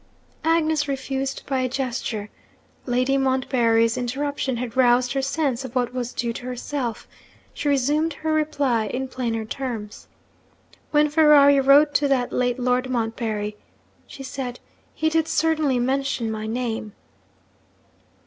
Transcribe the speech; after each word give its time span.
Agnes 0.43 0.87
refused 0.87 1.43
by 1.45 1.59
a 1.59 1.69
gesture. 1.69 2.31
Lady 2.87 3.19
Montbarry's 3.19 3.97
interruption 3.97 4.57
had 4.57 4.75
roused 4.75 5.13
her 5.13 5.21
sense 5.21 5.63
of 5.63 5.75
what 5.75 5.93
was 5.93 6.11
due 6.11 6.33
to 6.33 6.45
herself. 6.47 7.07
She 7.53 7.69
resumed 7.69 8.13
her 8.13 8.33
reply 8.33 8.87
in 8.87 9.07
plainer 9.09 9.45
terms. 9.45 10.07
'When 10.89 11.07
Ferrari 11.07 11.59
wrote 11.59 11.93
to 11.93 12.07
the 12.07 12.27
late 12.31 12.57
Lord 12.57 12.89
Montbarry,' 12.89 13.57
she 14.07 14.23
said, 14.23 14.59
'he 14.95 15.07
did 15.07 15.27
certainly 15.27 15.77
mention 15.77 16.31
my 16.31 16.47
name.' 16.47 16.93